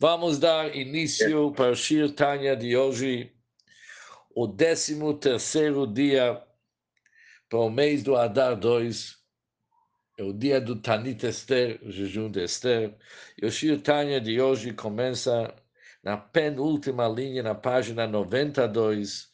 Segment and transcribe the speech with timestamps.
[0.00, 3.32] Vamos dar início para o Shir Tanya de hoje,
[4.32, 6.40] o 13 terceiro dia
[7.48, 9.16] para o mês do Adar 2,
[10.16, 12.96] é o dia do Tanit Esther, jejum de Esther.
[13.42, 15.52] E o Shir Tanya de hoje começa
[16.00, 19.28] na penúltima linha, na página 92,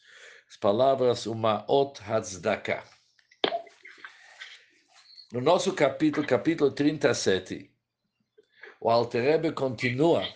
[0.49, 2.83] as palavras Uma Ot Hatzdaka.
[5.31, 7.69] No nosso capítulo, capítulo 37,
[8.81, 10.27] o Alterebe continua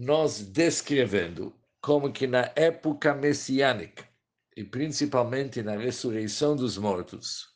[0.00, 4.08] nos descrevendo como que na época messiânica,
[4.56, 7.48] e principalmente na ressurreição dos mortos,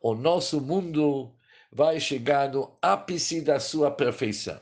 [0.00, 1.36] o nosso mundo
[1.70, 4.58] vai chegar no ápice da sua perfeição.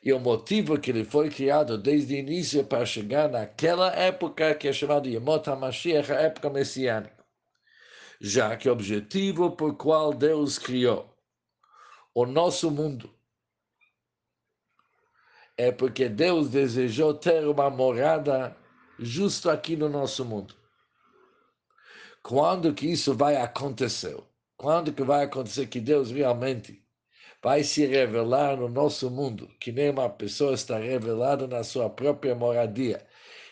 [0.00, 4.54] E o motivo que ele foi criado desde o início é para chegar naquela época
[4.54, 7.26] que é chamada Yemot HaMashiach, a época messiânica.
[8.20, 11.12] Já que o objetivo por qual Deus criou
[12.14, 13.12] o nosso mundo
[15.56, 18.56] é porque Deus desejou ter uma morada
[18.98, 20.54] justo aqui no nosso mundo.
[22.22, 24.16] Quando que isso vai acontecer?
[24.56, 26.82] Quando que vai acontecer que Deus realmente
[27.42, 32.34] vai se revelar no nosso mundo, que nem uma pessoa está revelada na sua própria
[32.34, 33.06] moradia,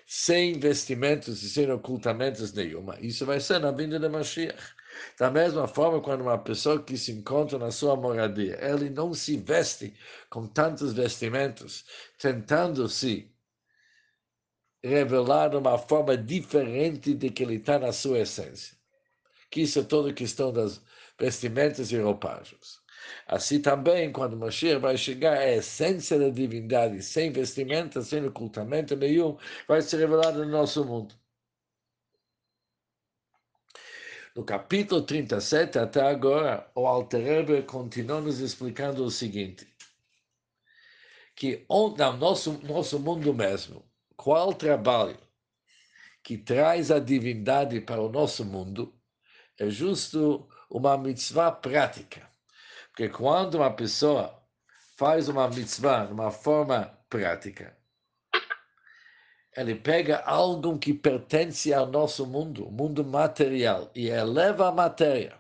[0.07, 2.99] sem investimentos e sem ocultamentos nenhuma.
[3.01, 4.75] Isso vai ser na vinda de Mashiach.
[5.19, 9.37] Da mesma forma, quando uma pessoa que se encontra na sua moradia, ele não se
[9.37, 9.95] veste
[10.29, 11.85] com tantos vestimentos,
[12.19, 13.33] tentando se
[14.83, 18.77] revelar de uma forma diferente de que ele está na sua essência.
[19.51, 20.81] Que isso é toda questão das
[21.19, 22.83] vestimentas e roupagens.
[23.27, 29.37] Assim também, quando Mashiach vai chegar, a essência da divindade, sem vestimenta, sem ocultamento nenhum,
[29.67, 31.15] vai se revelar no nosso mundo.
[34.35, 39.69] No capítulo 37 até agora, o Alter continua nos explicando o seguinte,
[41.37, 43.85] que no nosso, nosso mundo mesmo,
[44.17, 45.19] qual trabalho
[46.23, 48.99] que traz a divindade para o nosso mundo
[49.59, 52.27] é justo uma mitzvah prática.
[52.89, 54.43] Porque quando uma pessoa
[54.97, 57.77] faz uma mitzvah de uma forma prática,
[59.57, 65.35] ele pega algo que pertence ao nosso mundo, mundo material, e eleva a matéria.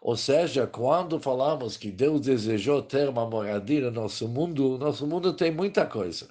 [0.00, 5.32] Ou seja, quando falamos que Deus desejou ter uma moradia no nosso mundo, nosso mundo
[5.34, 6.28] tem muita coisa.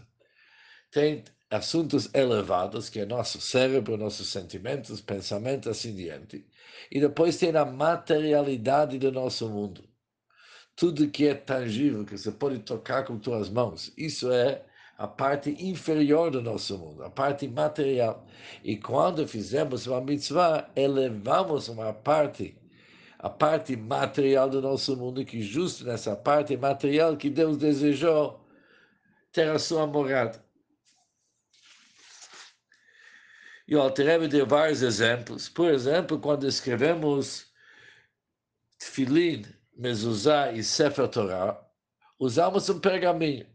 [0.92, 6.46] Tem assuntos elevados, que é nosso cérebro, nossos sentimentos, pensamentos, assim diante.
[6.92, 9.88] E depois tem a materialidade do nosso mundo.
[10.76, 14.66] Tudo que é tangível, que você pode tocar com suas mãos, isso é
[15.00, 18.28] a parte inferior do nosso mundo, a parte material.
[18.62, 22.58] E quando fizemos uma mitzvah, elevamos uma parte,
[23.18, 28.46] a parte material do nosso mundo, que justo nessa parte material que Deus desejou
[29.32, 30.44] ter a sua morada.
[33.66, 35.48] E o Alterebe deu vários exemplos.
[35.48, 37.46] Por exemplo, quando escrevemos
[38.78, 39.46] Tfilin,
[39.78, 41.58] Mezuzah e Sefer Torah,
[42.20, 43.48] usamos um pergaminho.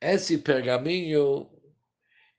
[0.00, 1.50] Esse pergaminho,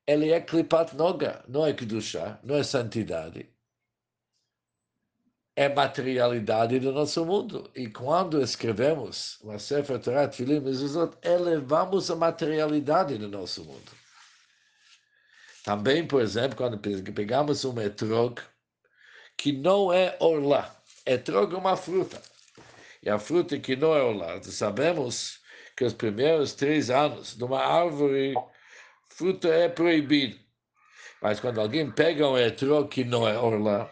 [0.05, 3.49] ele é clipat noga, não é kedusha, não é santidade.
[5.55, 7.71] É materialidade do nosso mundo.
[7.75, 10.61] E quando escrevemos uma Sefer Torah, Tfilim,
[11.23, 13.91] elevamos a materialidade do nosso mundo.
[15.63, 18.39] Também, por exemplo, quando pegamos um etrog,
[19.35, 20.79] que não é orlá.
[21.05, 22.21] Etrog é uma fruta.
[23.01, 25.41] E a fruta que não é orlá, sabemos
[25.77, 28.33] que os primeiros três anos de uma árvore,
[29.09, 30.37] fruta é proibido.
[31.21, 33.89] Mas quando alguém pega um etrog que não é orla,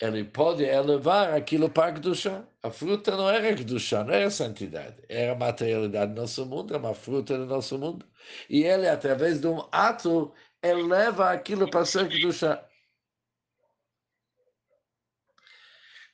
[0.00, 2.44] ele pode elevar aquilo para do chá.
[2.62, 5.00] A fruta não era chá, não era santidade.
[5.08, 8.04] Era a materialidade do nosso mundo, é uma fruta do nosso mundo.
[8.50, 10.32] E ele, através de um ato,
[10.62, 12.64] eleva aquilo para ser chá.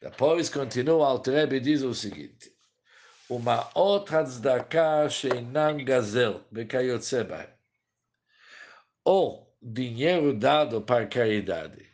[0.03, 2.54] Depois continua o Altrebe e diz o seguinte:
[3.29, 7.17] uma outra tzedakah sheinam gazel, bekayotze
[9.05, 11.87] Ou dinheiro dado para caridade,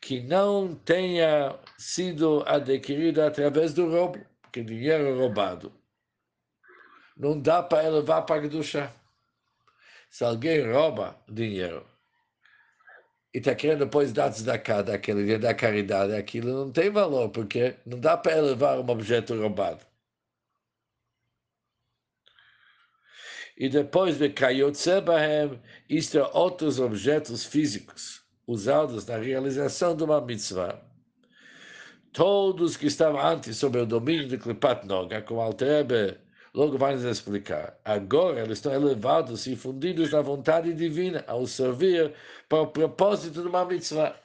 [0.00, 5.72] que não tenha sido adquirido através do roubo, que dinheiro roubado.
[7.16, 8.92] Não dá para elevar para do chá.
[10.10, 11.84] Se alguém rouba dinheiro
[13.34, 18.00] e está querendo depois dar tzedakah daquele, da caridade, aquilo não tem valor, porque não
[18.00, 19.84] dá para elevar um objeto roubado.
[23.58, 25.60] E depois de Kayotze Bahem,
[25.90, 30.80] isto é outros objetos físicos usados na realização de uma mitzvah.
[32.12, 36.16] Todos que estavam antes sob o domínio de Klipat Noga, como Altrebe
[36.54, 37.78] Logo vai nos explicar.
[37.84, 42.14] Agora eles estão elevados e fundidos na vontade divina ao servir
[42.48, 44.16] para o propósito de uma mitzvah.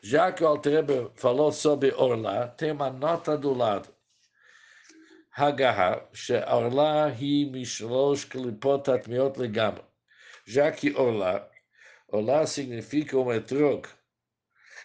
[0.00, 3.88] Já que o Altrebe falou sobre Orlá, tem uma nota do lado.
[5.40, 6.02] Hagaha,
[7.50, 9.84] mishlosh klipot atmiot.
[10.44, 11.48] Já que Orla,
[12.08, 13.88] Orla significa um etrog,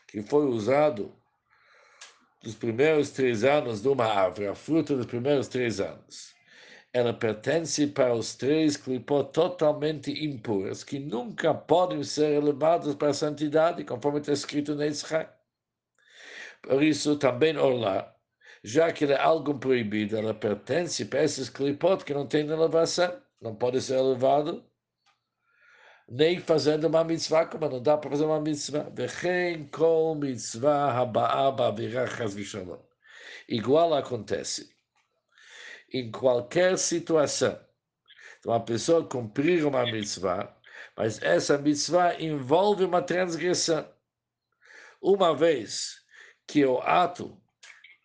[0.07, 1.13] que foi usado
[2.42, 6.34] dos primeiros três anos de uma árvore, a fruta dos primeiros três anos.
[6.94, 13.13] Ela pertence para os três clipot totalmente impuras, que nunca podem ser elevados para a
[13.13, 15.28] santidade, conforme está escrito na Israel.
[16.62, 18.15] Por isso, também Orla
[18.66, 23.56] já que é algo proibido, ela pertence para esses clipot que não têm elevação, não
[23.56, 24.66] pode ser elevado
[26.10, 28.90] nem fazendo uma mitzvah, como não dá para fazer uma mitzvah.
[28.90, 31.56] Vechem kol mitzvah haba'a.
[33.48, 34.76] Igual acontece
[35.94, 37.60] em qualquer situação.
[38.46, 40.56] Uma pessoa cumprir uma mitzvah,
[40.98, 43.88] mas essa mitzvah envolve uma transgressão.
[45.00, 46.04] Uma vez
[46.48, 47.40] que o ato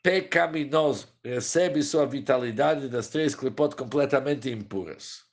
[0.02, 5.30] pecaminoso recebe sua vitalidade das três clipot completamente impuras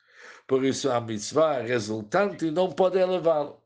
[0.48, 3.62] por isso a mitzvah resultante não pode levá-lo.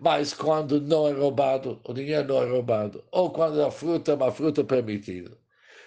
[0.00, 4.14] Mas quando não é roubado, o dinheiro não é roubado, ou quando a fruta é
[4.14, 5.36] uma fruta permitida,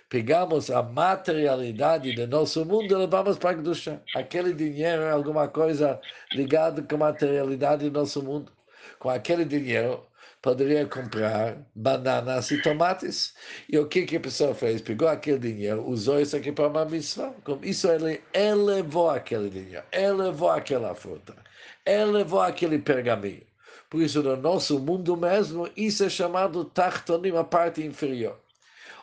[0.07, 4.01] pegamos a materialidade do nosso mundo e levamos para a Kedusha.
[4.15, 5.99] Aquele dinheiro é alguma coisa
[6.31, 8.51] ligada com a materialidade do nosso mundo.
[8.99, 10.05] Com aquele dinheiro,
[10.45, 13.33] poderia comprar bananas e tomates.
[13.67, 14.79] E o que, que a pessoa fez?
[14.79, 17.33] Pegou aquele dinheiro, usou isso aqui para uma missão.
[17.43, 21.35] Com isso, ele elevou aquele dinheiro, elevou aquela fruta,
[21.83, 23.41] elevou aquele pergaminho.
[23.89, 28.39] Por isso, no nosso mundo mesmo, isso é chamado tartonim, a parte inferior.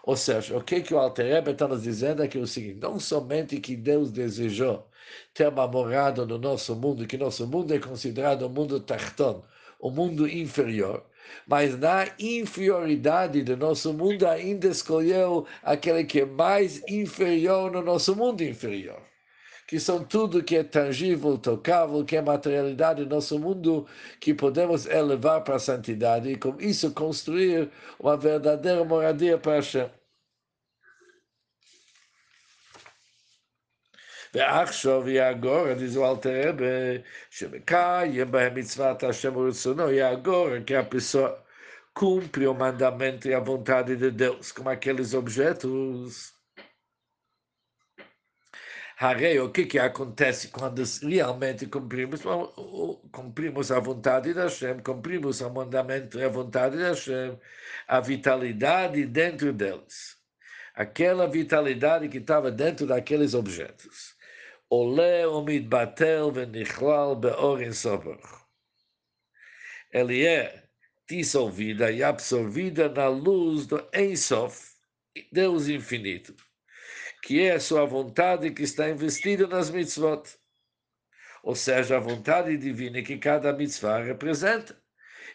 [0.05, 2.79] Ou seja, o que, que o Alter está nos dizendo é que é o seguinte,
[2.81, 4.87] não somente que Deus desejou
[5.35, 9.43] ter uma morada no nosso mundo, que nosso mundo é considerado o mundo tarton,
[9.81, 11.05] o mundo inferior,
[11.47, 18.15] mas na inferioridade do nosso mundo ainda escolheu aquele que é mais inferior no nosso
[18.17, 19.01] mundo inferior.
[19.67, 23.87] Que são tudo que é tangível, tocável, que é materialidade do nosso mundo,
[24.21, 29.89] que podemos elevar para a santidade e com isso construir uma verdadeira moradia para Hashem.
[34.34, 41.48] ועכשיו יאגור, diz o Alter Rebbe, שמקיים בהם מצוות השם ורצונו, יאגור, que a pessoa
[41.98, 46.32] cumpre o mandamento e a vontade de Deus, como aqueles objetos.
[49.00, 52.22] Harei, o que, que acontece quando realmente cumprimos,
[53.12, 57.40] cumprimos a vontade de Hashem, cumprimos o mandamento e a vontade de Hashem,
[57.88, 60.18] a vitalidade dentro deles.
[60.74, 64.16] Aquela vitalidade que estava dentro daqueles objetos.
[64.72, 68.48] עולה ומתבטל ונכלל באור אינסופך.
[69.94, 70.64] Ele é
[71.10, 74.76] dissolvida e absorvida na luz do Ensof,
[75.32, 76.36] Deus infinito,
[77.24, 80.24] que é a sua vontade que está investida nas mitzvot.
[81.44, 84.78] Ou seja, a vontade divina que cada mitzvah representa.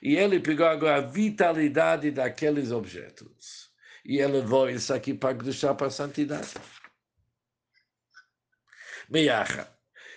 [0.02, 3.70] E ele pegou agora a vitalidade daqueles objetos.
[4.04, 6.52] E elevou isso aqui para deixar para a santidade.
[9.08, 9.64] ביחד,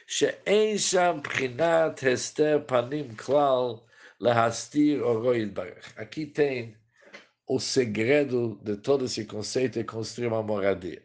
[0.08, 3.74] שאין שם בחינת הסתר פנים כלל
[4.20, 5.98] להסתיר אורו יתברך.
[5.98, 6.76] Aqui tem
[7.48, 11.02] o segredo de todo esse conceito de construir uma moradia.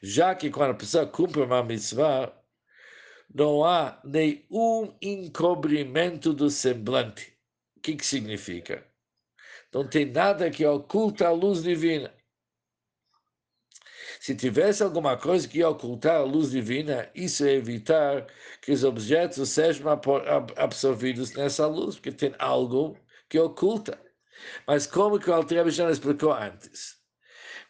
[0.00, 2.32] Já que quando a pessoa cumpre uma mitzvah,
[3.34, 7.36] não há nenhum encobrimento do semblante.
[7.76, 8.86] O que, que significa?
[9.72, 12.14] Não tem nada que oculta a luz divina.
[14.23, 18.25] Se tivesse alguma coisa que ia ocultar a luz divina, isso é evitar
[18.61, 19.85] que os objetos sejam
[20.55, 24.01] absorvidos nessa luz, porque tem algo que oculta.
[24.65, 27.03] Mas como que o Alter já explicou antes?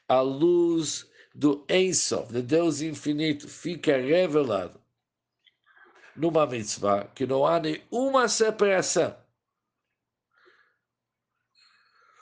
[0.07, 4.79] A luz do Ensof, de Deus infinito, fica revelada
[6.15, 9.17] numa mitzvah que não há nenhuma separação.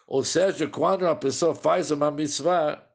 [0.07, 2.87] Ou seja, quando a pessoa faz uma mitzvah,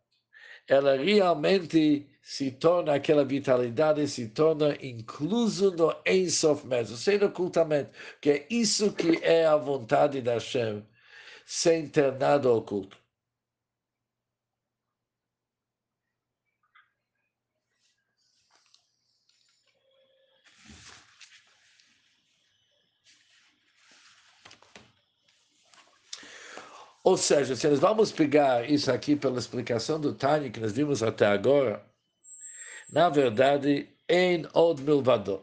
[0.68, 8.30] ela realmente se torna aquela vitalidade, se torna incluso no Ensof mesmo, sem ocultamento, que
[8.30, 10.85] é isso que é a vontade da Hashem,
[11.44, 12.99] sem ter nada oculto.
[27.07, 31.05] Ou seja, se nós vamos pegar isso aqui pela explicação do Tânia que nós vimos
[31.05, 31.81] até agora,
[32.91, 35.41] na verdade, em od milvado.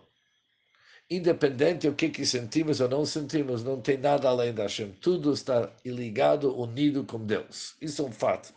[1.09, 4.91] Independente do que, que sentimos ou não sentimos, não tem nada além da Hashem.
[4.99, 7.77] Tudo está ligado, unido com Deus.
[7.79, 8.53] Isso é um fato.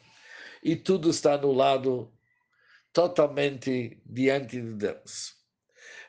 [0.61, 2.13] E tudo está no lado
[2.93, 5.37] totalmente diante de Deus.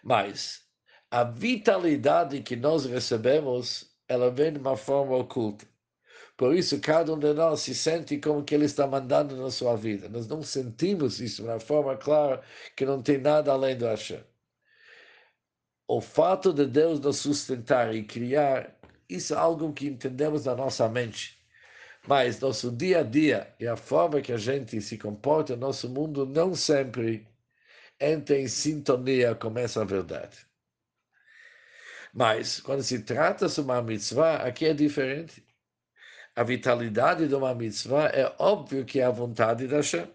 [0.04, 0.63] Mas
[1.12, 5.76] a vitalidade que nós recebemos, ela vem de uma forma oculta.
[6.38, 9.75] Por isso, cada um de nós se sente como que ele está mandando na sua
[9.75, 10.08] vida.
[10.08, 12.44] Nós não sentimos isso de uma forma clara,
[12.75, 14.24] que não tem nada além do Hashem.
[15.88, 18.77] O fato de Deus nos sustentar e criar,
[19.10, 21.39] isso é algo que entendemos na nossa mente.
[22.08, 25.89] Mas nosso dia a dia e a forma que a gente se comporta no nosso
[25.89, 27.27] mundo não sempre
[28.00, 30.46] entra em sintonia com essa verdade.
[32.13, 35.47] Mas, quando se trata de uma mitzvah, aqui é diferente
[36.38, 40.08] a vitalidade de uma mitzvah, é óbvio que é a vontade da Hashem.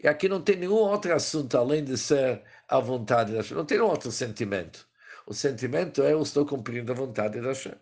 [0.00, 3.56] E aqui não tem nenhum outro assunto além de ser a vontade da Hashem.
[3.56, 4.88] Não tem nenhum outro sentimento.
[5.26, 7.74] O sentimento é eu estou cumprindo a vontade da Hashem.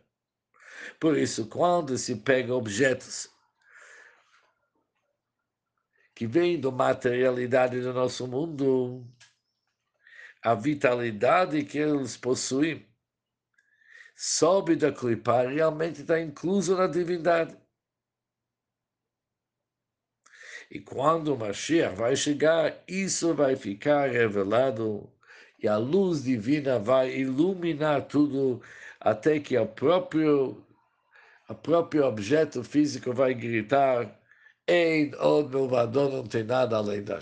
[0.99, 3.29] Por isso, quando se pega objetos
[6.15, 9.07] que vêm da materialidade do nosso mundo,
[10.43, 12.90] a vitalidade que eles possuem
[14.21, 17.57] sobe da clipa, realmente está incluso na divindade.
[20.71, 25.11] E quando o Mashiach vai chegar, isso vai ficar revelado
[25.59, 28.63] e a luz divina vai iluminar tudo
[29.01, 30.67] até que o próprio,
[31.49, 34.21] o próprio objeto físico vai gritar
[34.69, 37.19] Ein od milvador não tem nada além da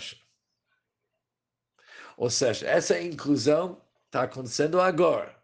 [2.17, 5.38] Ou seja, essa inclusão está acontecendo agora.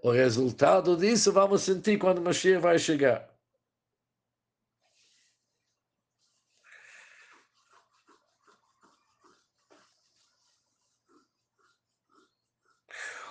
[0.00, 3.28] O resultado disso vamos sentir quando Mashiach vai chegar.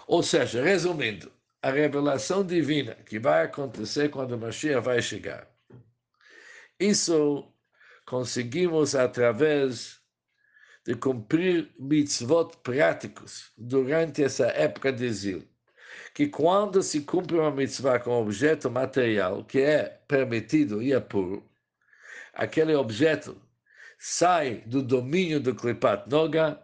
[0.06, 1.32] Ou seja, resumindo,
[1.62, 5.50] a revelação divina que vai acontecer quando Mashiach vai chegar.
[6.80, 7.50] Isso
[8.06, 10.02] conseguimos através
[10.86, 15.57] de cumprir mitzvot práticos durante essa época de exílio
[16.18, 21.48] que quando se cumpre uma mitzvah com objeto material que é permitido e é puro,
[22.34, 23.40] aquele objeto
[24.00, 26.60] sai do domínio do Klipat Noga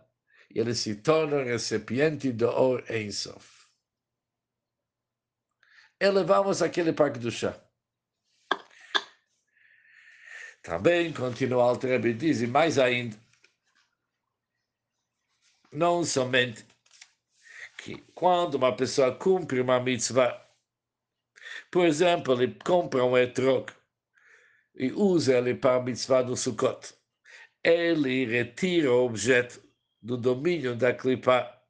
[0.50, 3.68] e ele se torna recipiente do Or Ensof.
[6.00, 7.56] Elevamos aquele parque do chá.
[10.64, 13.16] Também, continua o Alter diz, e mais ainda,
[15.72, 16.73] não somente
[17.84, 20.42] que quando uma pessoa cumpre uma mitzvah,
[21.70, 23.70] por exemplo, ele compra um etrog
[24.74, 26.94] e usa ele para a mitzvah do Sukkot,
[27.62, 29.62] ele retira o objeto
[30.02, 31.62] do domínio da clipa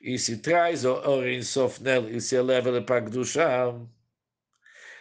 [0.00, 3.90] e se traz o Orin Sof nele e se eleva ele para Gdusham,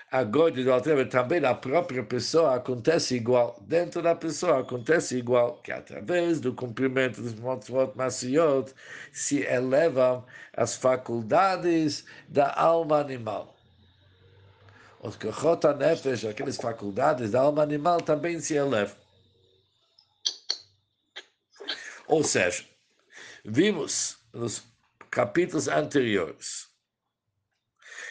[0.10, 3.62] a Gode do Altrebe também na própria pessoa acontece igual.
[3.68, 8.74] Dentro da pessoa acontece igual, que através do cumprimento dos motivot maciot
[9.12, 13.54] se elevam as faculdades da alma animal.
[15.02, 18.96] Os Kochot Nefesh, aquelas faculdades da alma animal, também se elevam.
[22.08, 22.64] Ou seja,
[23.44, 24.64] vimos nos
[25.12, 26.68] capítulos anteriores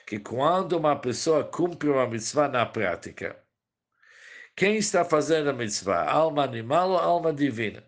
[0.06, 3.36] que quando uma pessoa cumpre uma mitzvah na prática,
[4.54, 6.08] quem está fazendo a mitzvah?
[6.10, 7.84] Alma animal ou alma divina?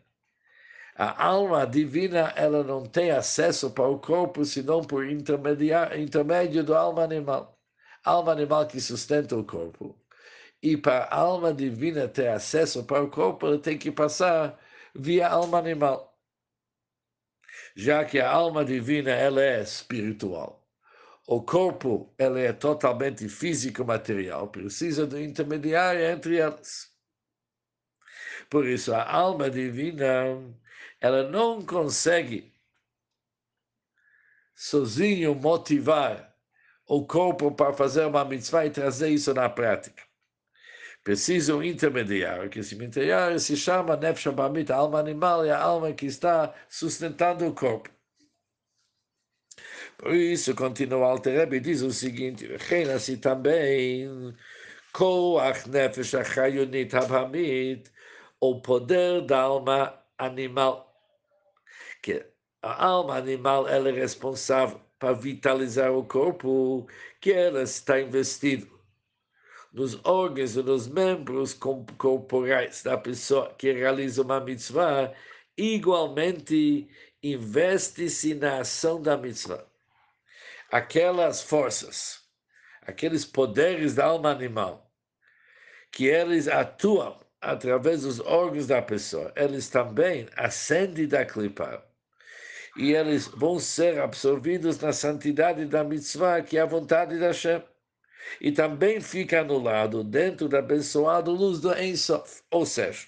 [0.97, 7.05] A alma divina ela não tem acesso para o corpo senão por intermédio da alma
[7.05, 7.59] animal.
[8.05, 9.97] Alma animal que sustenta o corpo.
[10.63, 14.59] E para a alma divina ter acesso para o corpo, ela tem que passar
[14.95, 16.19] via alma animal.
[17.77, 20.58] Já que a alma divina ela é espiritual
[21.31, 26.91] o corpo ele é totalmente físico material, precisa do intermediário entre elas.
[28.49, 30.09] Por isso, a alma divina,
[30.99, 32.51] ela não consegue
[34.55, 36.35] sozinho motivar
[36.87, 40.03] o corpo para fazer uma mitzvah e trazer isso na prática.
[41.05, 45.93] Precisa um intermediário, que esse intermediário se chama Nefesh a alma animal, é a alma
[45.93, 47.98] que está sustentando o corpo.
[49.99, 54.33] Por isso, continua o Alter e diz o seguinte, Reina assim também,
[54.93, 57.91] Koach Nefesh Achayunit Abhamit,
[58.41, 60.95] o poder da alma animal,
[62.01, 62.25] que
[62.63, 66.87] a alma animal ela é responsável para vitalizar o corpo,
[67.21, 68.79] que ela está investido
[69.73, 75.13] nos órgãos e nos membros corporais da pessoa que realiza uma mitzvah,
[75.57, 76.89] igualmente
[77.23, 79.67] investe-se na ação da mitzvah.
[80.71, 82.21] Aquelas forças,
[82.83, 84.93] aqueles poderes da alma animal,
[85.91, 91.89] que eles atuam através dos órgãos da pessoa, eles também ascendem da clipa
[92.77, 97.63] e eles vão ser absorvidos na santidade da mitzvah, que é a vontade da Hashem.
[98.41, 102.43] E também fica anulado dentro da abençoada luz do Ensof.
[102.51, 103.07] Ou seja,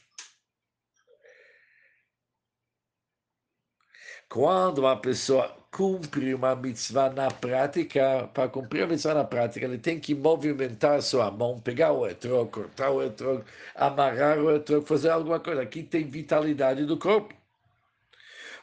[4.29, 9.79] quando uma pessoa cumpre uma mitzvah na prática, para cumprir a mitzvah na prática, ele
[9.79, 15.11] tem que movimentar sua mão, pegar o etrog, cortar o etrog, amarrar o etrog, fazer
[15.11, 15.63] alguma coisa.
[15.63, 17.35] Aqui tem vitalidade do corpo.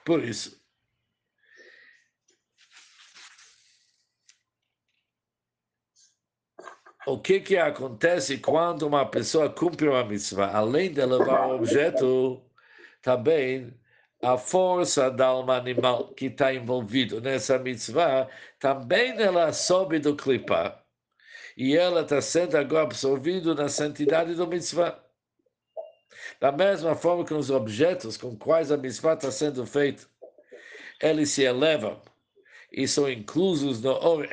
[0.05, 0.59] Por isso,
[7.05, 10.51] o que que acontece quando uma pessoa cumpre uma mitzvah?
[10.53, 12.41] Além de levar o objeto,
[13.01, 13.73] também
[14.21, 18.27] a força da alma animal que está envolvido nessa mitzvah,
[18.59, 20.83] também ela sobe do clipa.
[21.55, 24.99] E ela está sendo agora absorvida na santidade do mitzvah.
[26.39, 30.05] Da mesma forma que os objetos com quais a mitzvah está sendo feita,
[31.01, 32.01] eles se elevam
[32.71, 34.27] e são inclusos no Or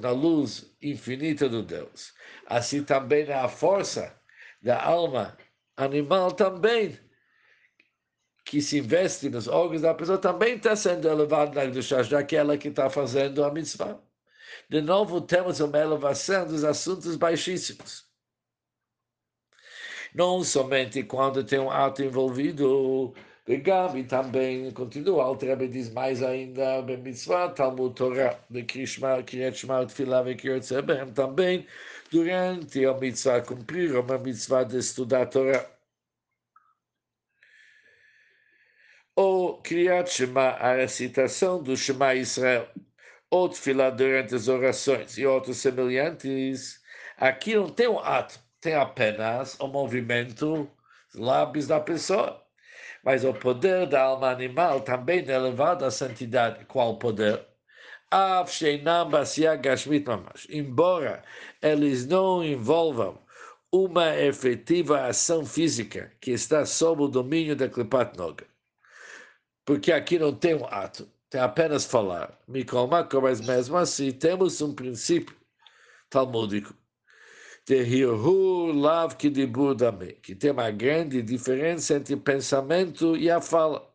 [0.00, 2.14] na luz infinita do Deus
[2.50, 4.12] assim também a força
[4.60, 5.38] da alma
[5.76, 6.98] animal também,
[8.44, 12.68] que se investe nos órgãos da pessoa também está sendo elevado na Kedushá daquela que
[12.68, 14.00] está fazendo a mitzvah.
[14.68, 18.08] De novo, temos uma elevação dos assuntos baixíssimos.
[20.14, 23.14] Não somente quando tem um ato envolvido,
[23.46, 29.86] e também continua, Altrebe diz mais ainda, bem mitzvah, Talmud Torah, de Krishma, Kiryat Shema,
[29.86, 31.66] Tfilah e também,
[32.12, 35.79] durante a mitzvah cumprir, uma mitzvah de estudar Torah.
[39.22, 42.66] Ou Kriyat Shema, a recitação do Shema Israel,
[43.30, 46.80] ou Tfilah durante as orações e outros semelhantes,
[47.18, 50.66] aqui não tem um ato, tem apenas o movimento,
[51.12, 52.42] os lábios da pessoa
[53.04, 56.64] mas o poder da alma animal também é elevado à santidade.
[56.64, 57.46] Qual poder?
[60.48, 61.22] Embora
[61.62, 63.18] eles não envolvam
[63.70, 68.49] uma efetiva ação física que está sob o domínio da Klipat Noga.
[69.70, 72.36] Porque aqui não tem um ato, tem apenas falar.
[72.48, 75.36] Mikolmakor, mas mesmo assim temos um princípio
[76.10, 76.74] talmúdico
[77.64, 83.88] Tehirhu Lav Kidibudame, que tem uma grande diferença entre pensamento e a fala.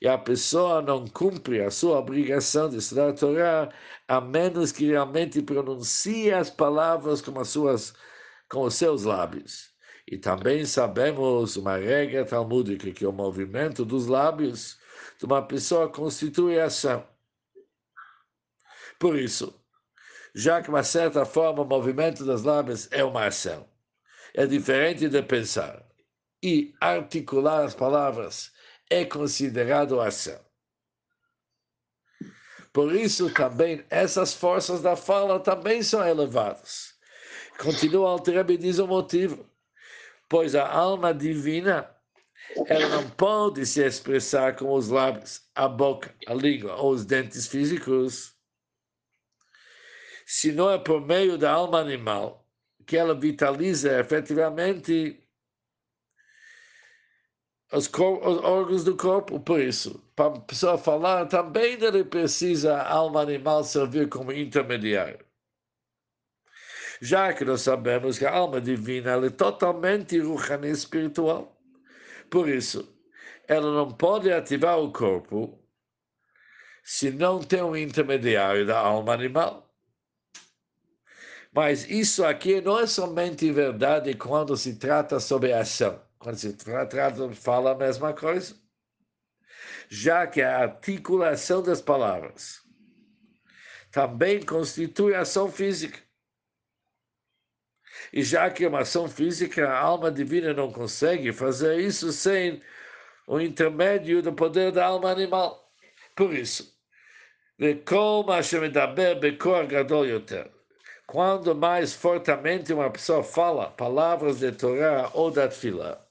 [0.00, 3.68] E a pessoa não cumpre a sua obrigação de estudar a Torá
[4.08, 7.94] a menos que realmente pronuncie as palavras com, as suas,
[8.50, 9.70] com os seus lábios.
[10.04, 14.81] E também sabemos uma regra talmúdica que o movimento dos lábios
[15.18, 17.06] de uma pessoa constitui ação.
[18.98, 19.54] Por isso,
[20.34, 23.68] já que, uma certa forma, o movimento das lábias é uma ação.
[24.34, 25.84] É diferente de pensar.
[26.42, 28.52] E articular as palavras
[28.90, 30.40] é considerado ação.
[32.72, 36.94] Por isso, também, essas forças da fala também são elevadas.
[37.58, 39.46] Continua Alter e diz o motivo.
[40.28, 41.94] Pois a alma divina
[42.66, 47.46] ela não pode se expressar com os lábios, a boca, a língua ou os dentes
[47.46, 48.32] físicos
[50.26, 52.48] se não é por meio da alma animal
[52.86, 55.22] que ela vitaliza efetivamente
[57.72, 59.40] os, os órgãos do corpo.
[59.40, 65.24] Por isso, para a pessoa falar, também ele precisa a alma animal servir como intermediário.
[67.00, 71.61] Já que nós sabemos que a alma divina é totalmente ruhani espiritual.
[72.32, 72.98] Por isso,
[73.46, 75.62] ela não pode ativar o corpo
[76.82, 79.70] se não tem um intermediário da alma animal.
[81.54, 86.02] Mas isso aqui não é somente verdade quando se trata sobre ação.
[86.18, 88.56] Quando se trata, fala a mesma coisa.
[89.90, 92.62] Já que a articulação das palavras
[93.90, 96.00] também constitui ação física.
[98.12, 102.62] E já que é uma ação física, a alma divina não consegue fazer isso sem
[103.26, 105.70] o intermédio do poder da alma animal.
[106.16, 106.72] Por isso,
[111.06, 116.04] quando mais fortemente uma pessoa fala palavras de Torá ou da Tfilá,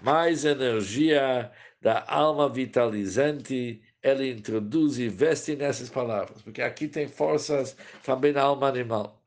[0.00, 7.76] mais energia da alma vitalizante ele introduz e veste nessas palavras, porque aqui tem forças
[8.02, 9.21] também na alma animal.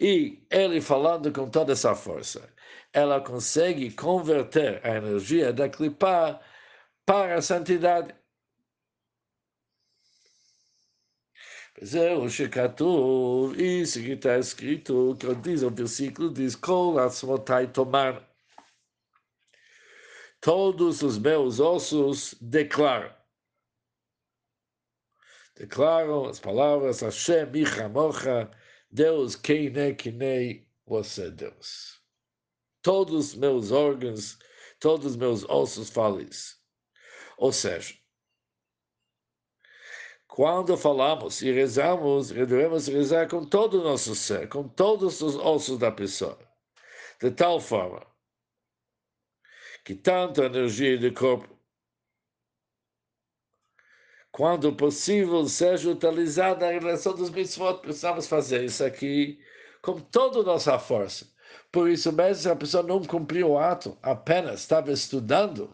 [0.00, 2.48] E ele falando com toda essa força,
[2.92, 6.40] ela consegue converter a energia da clipa
[7.06, 8.14] para a santidade.
[11.80, 18.18] זהו שכתוב, isso que está escrito, que diz o versículo, diz, כל עצמותיי תאמר.
[20.40, 23.12] Todos os meus ossos declaram.
[25.56, 28.48] Declaram as palavras, Hashem, Michamocha,
[28.93, 31.99] Deus, quem é que nem você, Deus.
[32.83, 34.37] Todos os meus órgãos,
[34.79, 36.61] todos os meus ossos falam isso.
[37.39, 37.95] Ou seja,
[40.27, 45.79] quando falamos e rezamos, devemos rezar com todo o nosso ser, com todos os ossos
[45.79, 46.37] da pessoa,
[47.19, 48.05] de tal forma
[49.83, 51.52] que tanto a energia do corpo,
[54.33, 57.79] quando possível, seja utilizada na relação dos mitzvot.
[57.81, 59.39] Precisamos fazer isso aqui
[59.79, 61.27] com toda a nossa força.
[61.71, 65.69] Por isso mesmo, se a pessoa não cumpriu o ato, apenas estava estudando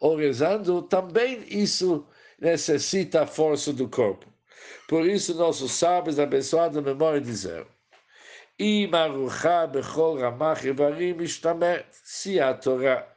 [0.00, 2.06] ou rezando, também isso
[2.40, 4.26] necessita a força do corpo.
[4.88, 7.66] Por isso, nossos sábios, abençoados a memória, dizeram:
[11.92, 13.09] se a Torá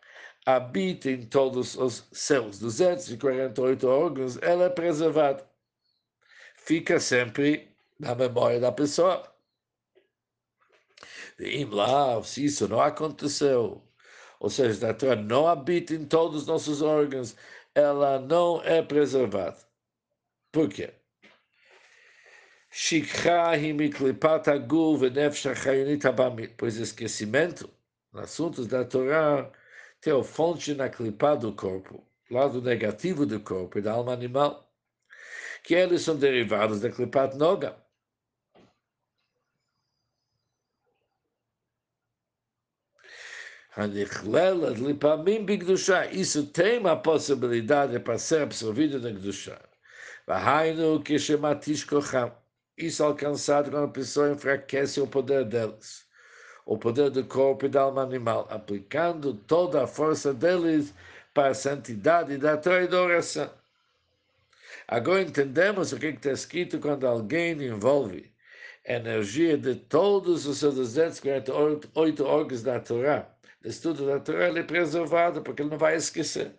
[0.45, 5.45] habita em todos os seus 248 órgãos, ela é preservada.
[6.57, 9.23] Fica sempre na memória da pessoa.
[12.23, 13.81] Se isso não aconteceu,
[14.39, 17.35] ou seja, a Torá não habita em todos os nossos órgãos,
[17.75, 19.57] ela não é preservada.
[20.51, 20.93] Por quê?
[26.57, 27.69] Pois esquecimento,
[28.13, 29.51] assuntos da Torá,
[30.03, 34.69] tem a fonte na clipa do corpo, lado negativo do corpo e da alma animal,
[35.63, 37.81] que eles são derivados da clipat noga.
[46.11, 49.59] Isso tem uma possibilidade para ser absorvido na Gdusha.
[52.77, 56.02] Isso alcançado quando a pessoa enfraquece o poder deles,
[56.65, 60.93] o poder do corpo e da alma animal, aplicando toda a força deles
[61.33, 63.51] para a santidade da oração.
[64.87, 68.31] Agora entendemos o que está escrito quando alguém envolve
[68.87, 74.63] a energia de todos os seus 248 órgãos da Torá estudo da Torá ele é
[74.63, 76.53] preservado, porque ele não vai esquecer.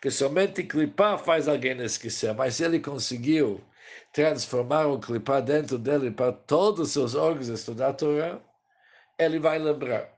[0.00, 3.64] Que somente clipar faz alguém esquecer, mas ele conseguiu
[4.12, 8.40] transformar o clipar dentro dele para todos os seus órgãos estudar a Torá,
[9.18, 10.08] ele vai lembrar.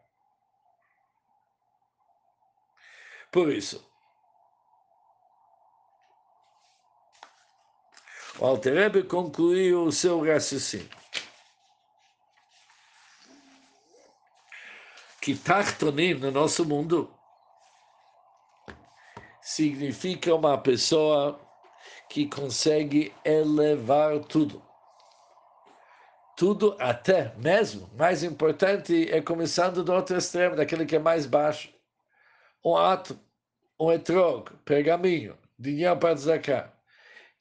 [3.31, 3.87] Por isso,
[8.39, 10.99] o Alterebe concluiu o seu raciocínio.
[15.29, 17.13] que Tachtonim no nosso mundo
[19.43, 21.39] significa uma pessoa
[22.09, 24.63] que consegue elevar tudo.
[26.37, 31.73] Tudo até mesmo, mais importante é começando do outro extremo, daquele que é mais baixo.
[32.65, 33.19] Um ato,
[33.79, 36.75] um etrog, pergaminho, dinheiro para desacar.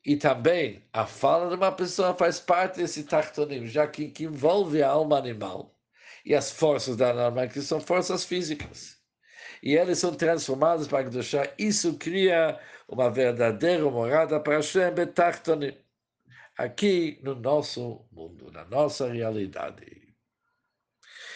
[0.04, 4.82] E também a fala de uma pessoa faz parte desse tachtonim, já que, que envolve
[4.82, 5.76] a alma animal
[6.26, 8.97] e as forças da alma, que são forças físicas.
[9.68, 11.54] E eles são transformados para Kedushá.
[11.60, 15.78] Isso cria uma verdadeira morada para Hashem Betachtonim.
[16.58, 20.16] Aqui no nosso mundo, na nossa realidade.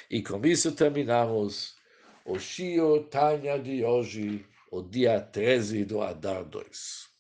[0.10, 1.76] E com isso terminamos
[2.24, 7.11] o Shio Tanya de hoje, o dia 13 do Adar 2.